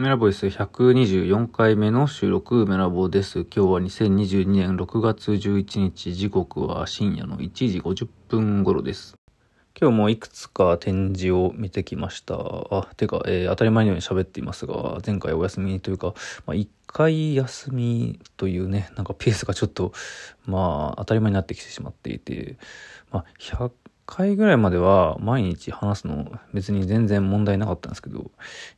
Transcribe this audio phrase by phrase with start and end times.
[0.00, 3.40] メラボイス124回目の収録メラボです。
[3.40, 9.14] 今日は2022年6月11日、時刻は深夜の1時50分頃です。
[9.78, 12.34] 今日もいくつか展示を見てきました。
[12.34, 16.14] あ、てか、えー、当たり前のように喋っていますが、前回お休みというか、
[16.46, 19.92] まあ、1回休みというね、なんかペースがちょっと、
[20.46, 22.56] まあ、当たり前になってきてしまっていて、
[23.12, 23.70] まあ、100
[24.10, 28.30] 回ぐらいまでは毎日話すの別に全然問題なかったんですけど、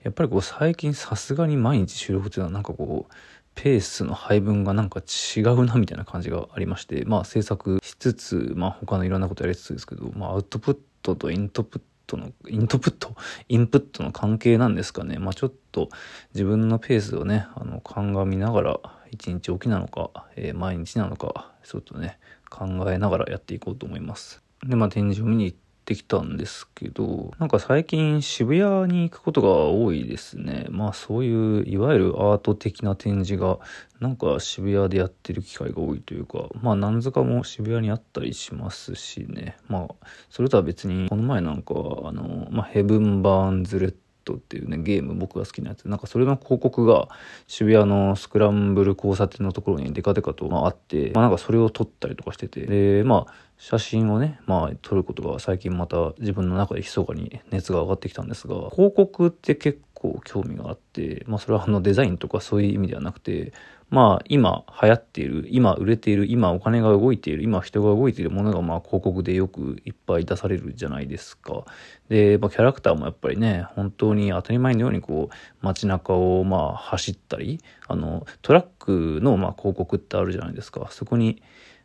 [0.03, 3.15] やっぱりこう最近さすがに毎日収録っていうのはなんかこう、
[3.55, 13.15] ペースの配分がなんか違うなみたいな感じがありまして、まあ制作しつつ、まあ他のいろんなことやりつつですけど、まあアウトプットとイントプットの、イントプット？
[13.49, 15.19] インプットの関係なんですかね。
[15.19, 15.89] まあちょっと
[16.35, 22.19] 自分のペースをね、あの、鑑みながら、一日おきなのか、えー、毎日なのか、ちょっとね、
[22.51, 24.43] 考えながらやっていこうと思います。
[24.67, 30.67] で、まあ展示を見に行ってきたんですけど、なんか最近渋谷に行くことが多いですね。
[30.71, 33.59] まあそういういわゆるアート的な展示が
[34.01, 39.57] なんか渋谷でやってる機会が多いというか、まあ何塚も渋谷にあったりしますしね。
[39.69, 45.89] まあそれとは別にこの前なんかあの、まあヘブン・バーンズ・レットっていうね、ゲーム僕が好きなやつ。
[45.89, 47.09] なんかそれの広告が
[47.47, 63.53] 渋谷のスクランブル交差点のところにデカデカと、まあ、あって、まあなんかそれを撮ったりとかしてて、で、まあ写真をね、まあ撮ることが最近また自分の中で密かに熱が上がってきたんですが、広告って結構興味があって、まあそれはあのデザインとかそういう意味ではなくて、
[63.93, 71.67] まあ今流行っている、今売れている、今お金が動いている、今人が動いているものがまあ広告でよくいっぱい出されるじゃないですか。
[72.09, 80.89] で、まあキャラクターもやっぱりね、本当に当たり前のようにこう街中をまあ走ったり、あのトラックのまあ広告ってあるじゃないですか。
[80.91, 81.43] そこに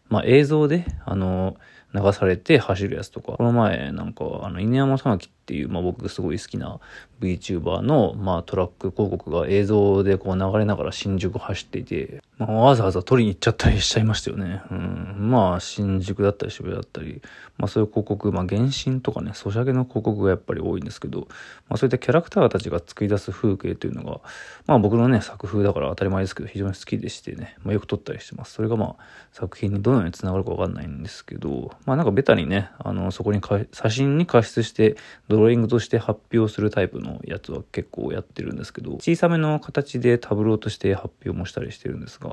[0.09, 1.57] まあ映像で、あの、
[1.93, 6.79] 流されて走るやつとか、この前なんか、あの、犬山さなきっていう、まあ僕すごい好きな
[7.21, 14.61] VTuber の、まあトラック広告が映像でこう流れながら新宿走っていて、まあわざわざ撮りに行っちゃったりしちゃいましたよね。
[14.69, 15.15] うん。
[15.31, 17.21] まあ新宿だったり渋谷だったり、
[17.57, 21.27] まあそういう広告、まあ原神とかね、ソシャゲの広告がやっぱり多いんですけど、
[21.67, 24.21] まあそういったキャラクターたちが作り出す風景というのが、
[24.67, 28.53] まあ僕のね、作風だから当たり前ですけど、非常に好きでしてね、まあよく撮ったりしてます。
[28.53, 34.95] それがまあ作品にどのように繋がるかわかんないんですけど、まあなんかベタにね、あの、そこにか写真に加筆して、
[35.27, 42.26] ドローイングとして発表するタイプのやつは結構やってるんですけど、小さめの形でタブローとして発表もしたりしてるんですが、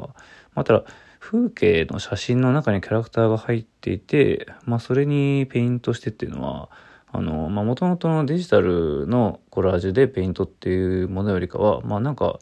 [0.55, 0.85] まあ、ただ、
[1.19, 6.69] 風景の写真の中にキャラクターが入っていて、まあ、それにペイントしてっていうのは、
[7.15, 12.41] あの、まあ、元々のデジタルのコラージュでペイントっていうものよりかは、まあ、なんか、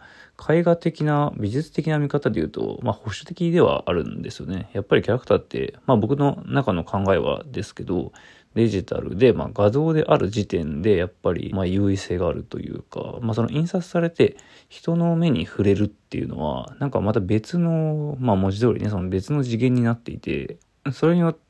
[0.48, 4.70] 絵画的な、美術的な見方で言うと、まあ、保守的ではあるんですよね。
[4.72, 8.12] やっぱりキャラクターって、まあ、僕の中の考えはですけど、
[8.54, 14.36] デジタルで、まあ、画像である時点でやっぱり、まあ、優位性があるというか、まあ、その印刷されて
[14.70, 20.58] 人の目に触れるっていうのは、なんかまた別の、まあ、文字通りね、その別の次元になっていて、
[20.92, 21.40] それによって、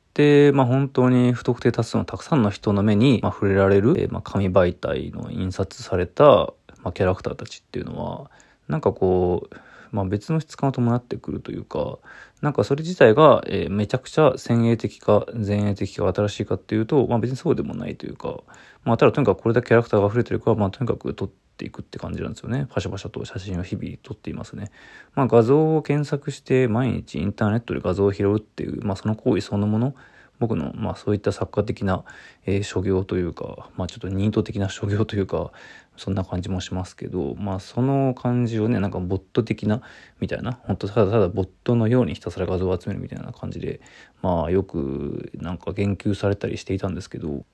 [0.52, 6.52] まあ、本当に不特定多数のたくさんの人の目に、まあ、触れられる、えー、まあ、紙媒体の印刷された、
[6.82, 8.30] まあ、キャラクターたちっていうのは、
[8.68, 9.56] なんかこう、
[9.90, 11.98] まあ、別の質感を伴ってくるというか、
[12.40, 18.40] なんかそれ自体が、えー、めちゃくちゃ先鋭的か前衛的か新しいかっていうと、まあ別にそうでもないというか、
[18.84, 22.66] まあただとにかくこれだけキャラクターが溢れてるから、まあとにかく撮ってていくって感じなんですよね。
[22.70, 24.70] パシャパシャと写真を日々撮っていますね。
[25.14, 29.94] まあ画像を検索して毎日インターネットで画像を拾うっていう、まあその行為そのもの、
[30.38, 32.04] 僕の、まあそういった作家的な、
[32.46, 35.52] えー、所業というか、まあちょっとニート的な所業というか、
[35.96, 39.82] そんな感じもしますけど、まあその感じをね、なんかボット的な、
[40.20, 43.80] みたいな、本当ただただボットのようにひたすら画像を集めるみたいな感じで、
[44.20, 47.44] まあよくなんか言及されたりしていたんですけど、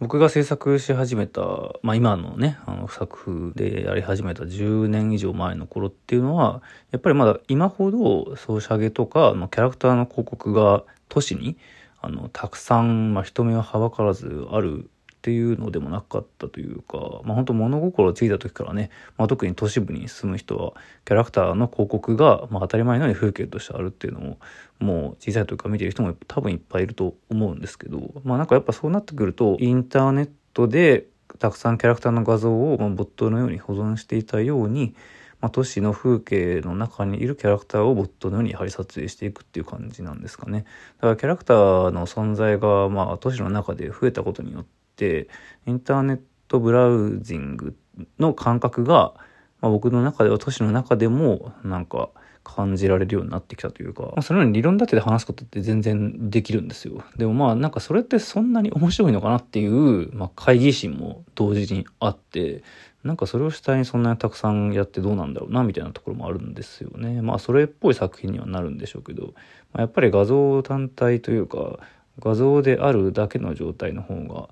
[0.00, 1.42] 僕が制作し始めた、
[1.82, 11.56] まあ今のね、あの作風でやり始めた10年以上前の頃っていうのは、やっぱりまだ今ほどソーシャゲとかのキャラクターの広告が都市に
[12.00, 14.88] あの、たくさん、まあ、人目ははばからずある
[15.18, 20.74] っていうのでもなかったというか、まあ、本当物心ついた時からね、まあ、特に都市部に住む人は、
[21.04, 24.38] キャラクターの広告が、まあ、当たり前のように風景としてあるっていうのも、
[24.78, 31.06] もう小さい時から見てる人も多分いっぱいいると思うんですけど、まあなんかやっぱそうなってくると、インターネットで
[31.40, 34.94] たくさんキャラクターの画像を、まあ、ボットのように保存していたように、
[35.40, 40.64] まあ、都市の風景の中にいるキャラクターをボットのようにやはり撮影していくっていう感じなんですかね。
[40.96, 45.28] だからキャラクターの存在が、まあ、都市の中で増えたことによってて、
[45.66, 47.76] インターネットブラウジング
[48.18, 49.14] の感覚が、
[49.60, 52.10] まあ、僕の中では都市の中でも、なんか、
[52.48, 57.04] 感じられるようになってきたというか、まあ、そのように理論立てで話すことって全然できるんですよ。
[57.18, 62.62] でもまあなんかそれってそんなに面白いのかなっていう、まあ、会議心も同時にあって、
[63.04, 67.20] なんかそれを主体にそんなにたくさんやってどうなんだろうなみたいなところもあるんですよね。
[67.20, 69.34] まあそれっぽい作品にはなるんでしょうけど、
[69.72, 71.78] まあ、やっぱり画像単体というか
[72.20, 74.48] 画像であるだけの状態の方が、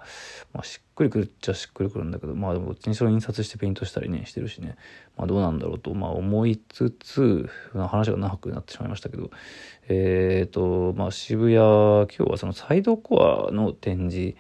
[0.53, 4.77] まあ、しっくりくるっちゃしっくりくるんだけどまあでもどっちにしろ印刷してペイントしたりねしてるしね、
[5.17, 9.31] まあ、どうなんだろうと、まあ、思いつつ話が長くなってしまいましたけど。
[9.89, 14.35] えっ、ー、とまあ渋谷今日はそのサイドコアの展示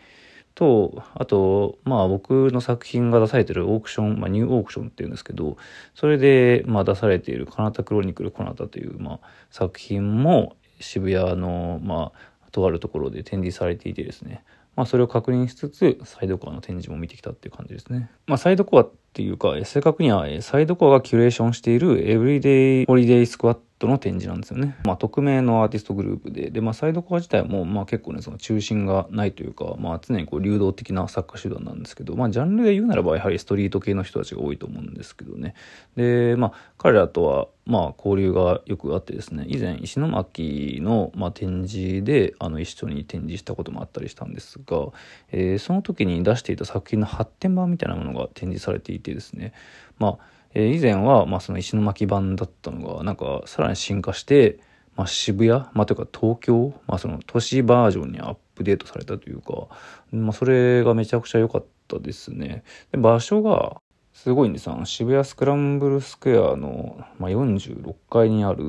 [0.56, 5.58] と、あと、まあ僕の作品が出されてるオークション、まあニューオークションっていうんですけど、
[5.94, 9.20] それで、まあ出されているカナタクロニクルコナタという、まあ
[9.50, 14.42] 作品も渋谷の、まあ、とあるところで展示されていてですね、
[14.76, 18.10] まあそれを確認しつつ、サイドコアの展示も見てきたっていう感じですね。
[18.26, 24.76] まあサイドコアっていうか、正確にはサイドコアがキュレーションしているエブリデイホリデイスクワットの展示なんですよね。
[24.84, 35.54] まあ、匿名のアーティストグループで、で、まあ、サイドコア自体も、まあ、結構ね、その中心がないというか、まあ、常にこう、流動的な作家集団なんですけど、まあ、ジャンルで言うならば、やはりストリート系の人たちが多いと思うんですけどね。
[35.94, 44.88] で、まあ、彼らとは、まあ、交流がよくあってですね、以前、石巻の、まあ、展示で、あの、一緒に展示したこともあったりしたんですが、
[45.32, 49.52] えー、その時に出していた作品の発展版みたいなものが展示されていてですね、
[49.98, 54.58] まあ、え以前は、まあ、その石巻版だったのが、なんか、さらに進化して、
[54.96, 59.68] まあ、渋谷、まあ、というか東京、まあ、その都市バージョンにアップデートされたというか、
[60.10, 62.64] まあ、それがめちゃくちゃ良かったですね。
[62.90, 63.82] で場所が、
[64.14, 64.82] すごいんですよ。
[64.86, 68.64] 渋谷スクランブルスクエアの、まあ、46階にある、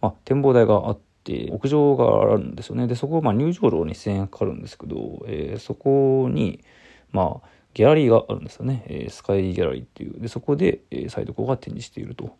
[0.00, 2.86] まあ、展望台があって、屋上があるんですよね。
[2.86, 6.64] で、そこ、まあ、入場料2000円かかるんですけど、えー、そこに、
[7.12, 8.84] まあ、ギャラリーがあるんですよね。
[8.86, 10.20] えー、スカイギャラリーっていう。
[10.20, 12.36] で、そこで、えー、サイドコが展示していると。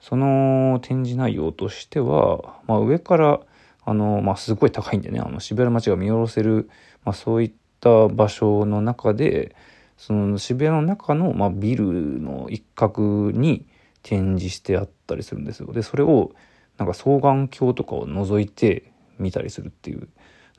[0.00, 3.40] その展示内容としては、まあ、上から、
[3.84, 6.68] あの、まあ、すごい高いんでね、あの、渋谷の街が見下ろせる、
[7.04, 9.56] まあ、そういった場所の中で、
[9.96, 13.66] その渋谷の中の、まあ、ビルの一角に
[14.02, 15.72] 展示してあったりするんですよ。
[15.72, 16.32] で、それを、
[16.78, 20.08] なんか双眼鏡とかを覗いて見たりするっていう。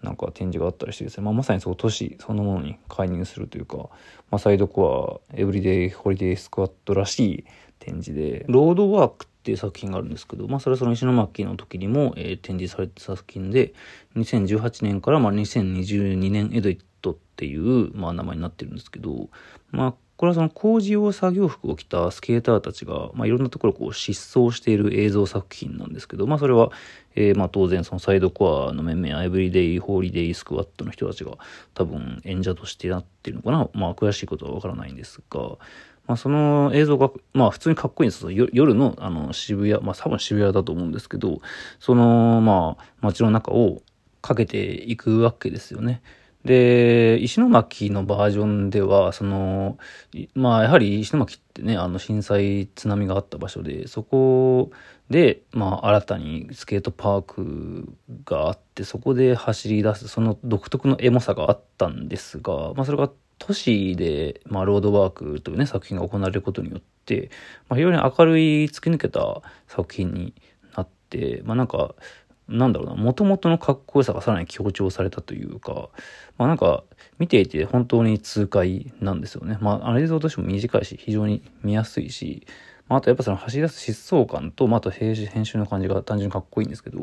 [0.03, 3.89] なんか展示があったりしてですね、まあ、まさにそう都市そのものに介入するというか、ま
[4.31, 7.45] あ、サイドコアエブリデイホリデイスクワットらしい
[7.79, 13.73] 展示でロードワークっていう作品があるんですけど、まあ、それはその石巻の時にも、えー、展示された作品で
[14.15, 19.29] 2018年からまあ2022年エドイットっていう、まあ、名前になってるんですけど、
[19.71, 26.71] まあ、これはその工事用作業服を着たスケーターたちが、まあ、いろんなところこう失踪している映像作品なんですけど、まあ、それは、
[27.15, 31.37] えー、まあ当然そのサイドコアの面々、エブリデイ、ホーリデイ、スクワットの人たちが
[31.75, 33.69] 多分演者としてなってるのかな。
[33.73, 35.39] まあ詳しいことはわからないんですが、
[36.07, 38.49] まあその映像が、まあ普通にかっこいいんですよ。
[38.51, 41.41] 夜のあの渋谷、まあ多分渋谷だと思うんですけど、
[41.79, 43.83] そのまあ街の中を
[44.23, 46.01] かけていくわけですよね。
[46.45, 49.77] で、石巻のバージョンでは、その、
[50.33, 54.71] まあ、やはり石巻ってね、あの、震災、津波があった場所で、そこ
[55.09, 57.93] で、まあ、新たにスケートパーク
[58.25, 63.09] があって、そこで走り出す、その独特のエモさがあったんですが、まあ、それが
[63.39, 67.29] 都市で、まあ、ロードワークというね、作品が行われることによって、
[67.67, 70.33] まあ、非常に明るい、突き抜けた作品に
[70.75, 71.95] なって、まあ、なんか、
[72.49, 75.89] なんだろうな、元々のかっこよさがさらに強調されたというか、
[76.37, 76.83] まあなんか、
[77.19, 79.57] 見ていて本当に痛快なんですよね。
[79.59, 82.45] まあ、あの映像としても短いし、非常に見やすいし、
[82.87, 86.99] まあ、あとやっぱその走り出す疾走感と、まあ、あと編集の感じが単純にかっこいいんですけど、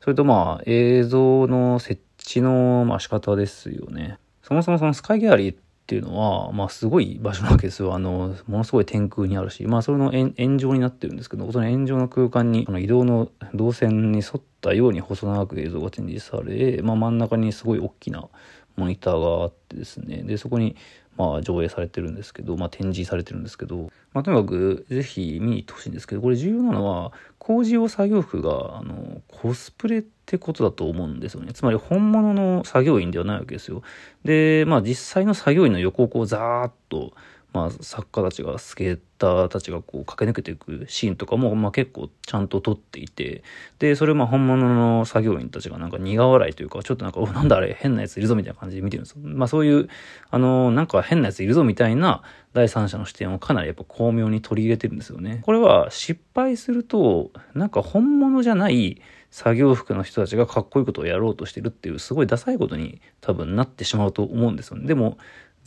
[0.00, 4.18] それとまあ、映像の設置の、まあ、仕方ですよね。
[4.42, 5.56] そもそもそのスカイギャラリーっ
[5.88, 7.94] っていうのは、まあ、すごい場所なわけですよ。
[7.94, 18.28] あの、ものすごい天空にあるし、まあ、それの円状になってるんですけど、その円状の空間に、この移動の動線に沿ったように細長く映像が展示され、まあ、真ん中にすごい大きな
[18.76, 20.76] モニターがあってですね、で、そこに、
[21.18, 31.52] まあ、上映されてるんですけど、まあ、展示されてるんですけど、まあ、とにかく、是非見に行ってほしいんですけど、これ重要なのは、工事用作業服が、あの、コスプレってことだと思うんですよね。
[31.52, 33.82] つまり本物の作業員ではないわけですよ。
[34.24, 37.14] で、まあ実際の作業員の横をこうザーッと、
[37.52, 43.42] まあ作家たちが、スケーターたちがこう駆け抜けていくシーンとかも、まあ結構ちゃんと撮っていて、
[43.78, 49.18] で、それまあ本物の作業員たちがなんか苦笑いというか、ちょっとなんか、お、なんだあれ変なやついるぞみたいな感じで見てるんですよ。
[49.22, 49.88] まあそういう、
[50.30, 55.40] あの、なんか変なやついるぞみたいな第三者の視点をかなりやっぱ巧妙に取り入れてるんですよね。
[55.42, 59.00] これは失敗すると、なんか本物じゃない、
[59.30, 64.86] 作業服の人たちがかっこいいことをやろうとしてるっていうすごいダサいことに多分なってしまうと思うんですよね。
[64.86, 65.18] でも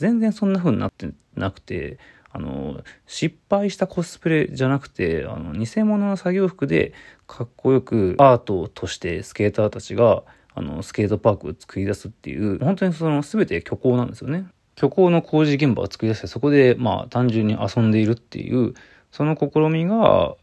[0.02, 1.98] 全然そんな風になってなくて、
[2.32, 6.92] あの、失敗したコスプレじゃなくて、あの、偽物の作業服で
[7.28, 14.46] かっこよくアートとしてスケーターたちが、あの、スケートパークを作り出すっていう、本当にその全て虚構なんですよね。
[14.76, 18.74] 虚構の工事現場を作り出して、そこでまあ単純に遊んでいるっていう、
[19.12, 20.34] その試みが、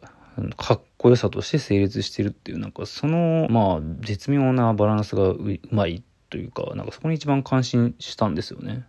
[0.56, 8.86] かっこよさとして成立してるっていう、なんかその、まあ、絶妙なバランスがうまいというか、なんかそこに一番感心したんですよね。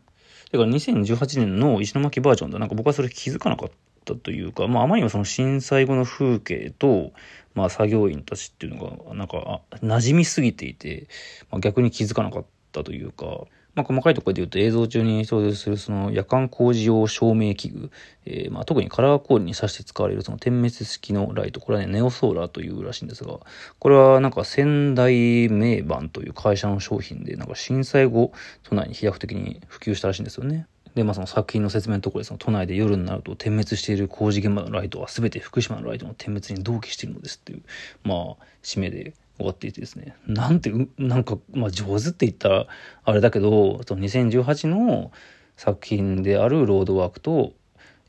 [0.52, 3.70] だから2018年の石巻バージョンでなんか僕はそれ気づかなかっ
[4.04, 7.12] たというか、まああまりにもその震災後の風景と、
[7.54, 11.06] まあ作業員たちっていうのが、なんか、馴染みすぎていて、
[11.50, 17.90] まあ、逆に気づかなかったというか、まあ、細かいところで言うと映像中に登場するその夜間工事用照明器具、
[18.26, 23.38] えー、まあ、特にカラーコールに挿して使われるその点滅式のライト、これはね、ネオソーラーというらしいんですが、
[23.78, 30.66] これはなんか仙台名板という会社の商品で、なんか震災後、都内に飛躍的に普及したらしいんですよね。
[30.94, 37.62] で、まあその作品の説明のところで、その都内で夜になると点滅している工事現場のライトは全て福島のライトの点滅に同期しているのですっていう、
[38.02, 40.14] まあ、締めで終わっていてですね。
[40.26, 42.66] なんて、なんか、まあ上手って言ったら
[43.04, 45.10] あれだけど、その2018の
[45.56, 47.52] 作品であるロードワークと、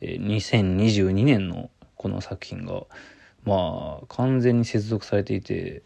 [0.02, 2.84] え2022年のこの作品が、
[3.44, 5.84] まあ完全に接続されていて、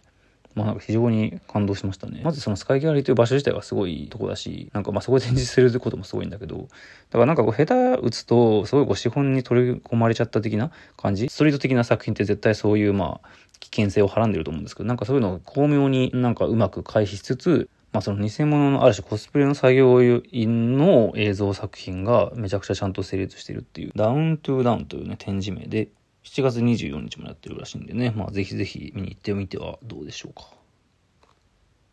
[0.55, 2.21] まあなんか非常に感動しましたね。
[2.23, 6.63] まずそのスカイギャラリーという場所自体がすごいとこだし、なんかまあそこで展示することもすごいんだけど、だ
[7.11, 11.29] からなんかこう下手打つと、すごいこう資本に取り込まれちゃった的な感じ？
[11.29, 13.27] ストリート的な作品って絶対そういうまあ
[13.59, 25.89] 危険性をはらんでると思うんですけど、なんかそういうのを巧妙になんかうまく回避しつつ、まあその偽物のある種コスプレの作業員の映像作品がめちゃくちゃちゃんと成立してるっていう、ダウントゥーダウンというね展示名で、
[26.25, 30.64] 7月24日もやってるらしいんでね、まあぜひぜひ見に行ってみてはどうでしょうか。